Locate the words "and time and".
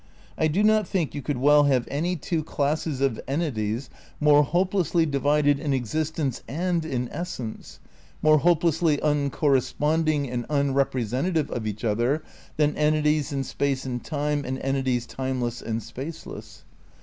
13.85-14.57